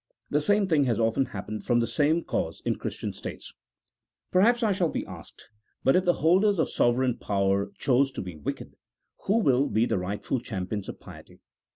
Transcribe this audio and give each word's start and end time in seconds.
The 0.31 0.41
same 0.41 0.67
thing 0.67 0.85
has 0.85 0.99
often 0.99 1.25
happened 1.25 1.63
from 1.63 1.79
the 1.79 1.85
same 1.85 2.23
cause 2.23 2.63
in 2.65 2.77
Christian 2.77 3.13
states. 3.13 3.53
Perhaps 4.31 4.63
I 4.63 4.71
shall 4.71 4.89
be 4.89 5.05
asked," 5.05 5.49
But 5.83 5.95
if 5.95 6.05
the 6.05 6.13
holders 6.25 6.57
of 6.57 6.69
sove 6.69 6.97
reign 6.97 7.19
power 7.19 7.69
choose 7.77 8.11
to 8.13 8.21
be 8.23 8.35
wicked, 8.35 8.77
who 9.25 9.37
will 9.37 9.69
be 9.69 9.85
the 9.85 9.99
rightful 9.99 10.39
champion 10.39 10.81
of 10.87 10.99
piety 10.99 11.41